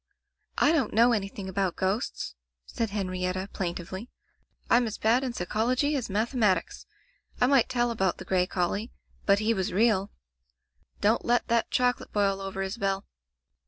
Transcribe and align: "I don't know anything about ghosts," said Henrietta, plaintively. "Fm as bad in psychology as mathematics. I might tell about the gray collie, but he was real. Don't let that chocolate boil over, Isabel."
"I 0.57 0.71
don't 0.71 0.95
know 0.95 1.11
anything 1.11 1.47
about 1.47 1.75
ghosts," 1.75 2.33
said 2.65 2.89
Henrietta, 2.89 3.49
plaintively. 3.53 4.09
"Fm 4.67 4.87
as 4.87 4.97
bad 4.97 5.23
in 5.23 5.33
psychology 5.33 5.95
as 5.95 6.09
mathematics. 6.09 6.87
I 7.39 7.45
might 7.45 7.69
tell 7.69 7.91
about 7.91 8.17
the 8.17 8.25
gray 8.25 8.47
collie, 8.47 8.91
but 9.27 9.37
he 9.37 9.53
was 9.53 9.71
real. 9.71 10.09
Don't 11.01 11.23
let 11.23 11.47
that 11.49 11.69
chocolate 11.69 12.11
boil 12.11 12.41
over, 12.41 12.63
Isabel." 12.63 13.05